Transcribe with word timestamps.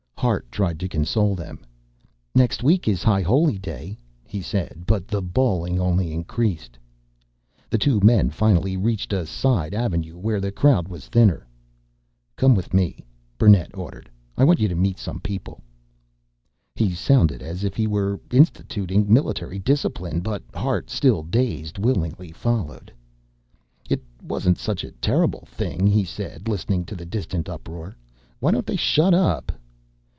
Hart 0.21 0.51
tried 0.51 0.79
to 0.81 0.87
console 0.87 1.33
them. 1.33 1.65
"Next 2.35 2.61
week 2.61 2.87
is 2.87 3.01
High 3.01 3.23
Holy 3.23 3.57
Day," 3.57 3.97
he 4.23 4.39
said, 4.39 4.83
but 4.85 5.07
the 5.07 5.19
bawling 5.19 5.79
only 5.79 6.13
increased. 6.13 6.77
The 7.71 7.79
two 7.79 7.99
men 8.01 8.29
finally 8.29 8.77
reached 8.77 9.13
a 9.13 9.25
side 9.25 9.73
avenue 9.73 10.15
where 10.19 10.39
the 10.39 10.51
crowd 10.51 10.87
was 10.87 11.07
thinner. 11.07 11.47
"Come 12.35 12.53
with 12.53 12.71
me," 12.71 13.03
Burnett 13.39 13.75
ordered, 13.75 14.11
"I 14.37 14.43
want 14.43 14.59
you 14.59 14.67
to 14.67 14.75
meet 14.75 14.99
some 14.99 15.19
people." 15.21 15.59
He 16.75 16.93
sounded 16.93 17.41
as 17.41 17.63
if 17.63 17.75
he 17.75 17.87
were 17.87 18.19
instituting 18.31 19.11
military 19.11 19.57
discipline 19.57 20.19
but 20.19 20.43
Hart, 20.53 20.91
still 20.91 21.23
dazed, 21.23 21.79
willingly 21.79 22.31
followed. 22.31 22.93
"It 23.89 24.03
wasn't 24.21 24.59
such 24.59 24.83
a 24.83 24.91
terrible 24.91 25.45
thing," 25.47 25.87
he 25.87 26.03
said, 26.05 26.47
listening 26.47 26.85
to 26.85 26.95
the 26.95 27.07
distant 27.07 27.49
uproar. 27.49 27.97
"Why 28.39 28.51
don't 28.51 28.67
they 28.67 28.75
shut 28.75 29.15
up!" 29.15 29.51